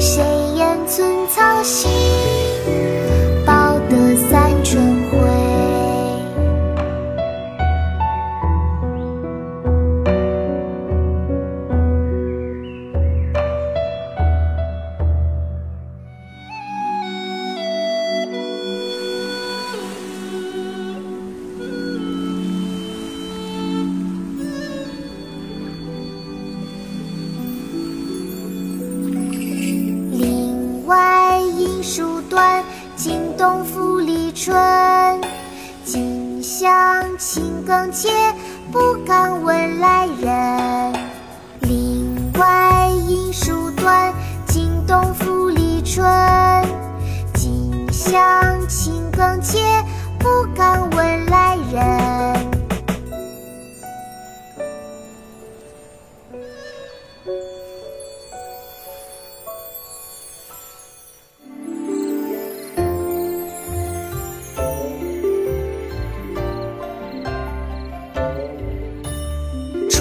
[0.00, 0.24] 谁
[0.54, 1.90] 言寸草心，
[34.46, 35.20] 春。
[35.84, 38.08] 近乡情更切，
[38.70, 40.92] 不敢问来人。
[41.62, 44.14] 林外音书断，
[44.46, 46.06] 惊动复离春。
[47.34, 48.24] 近乡
[48.68, 49.58] 情更切，
[50.16, 52.35] 不敢问来人。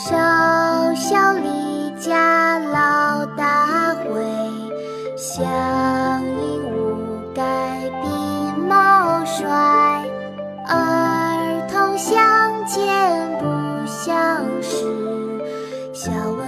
[0.00, 0.14] 少
[0.94, 4.22] 小离家老大回，
[5.16, 5.44] 乡
[6.24, 7.42] 音无改
[8.04, 9.44] 鬓毛衰。
[10.68, 12.86] 儿童相见
[13.40, 13.44] 不
[13.88, 14.86] 相识，
[15.92, 16.47] 笑问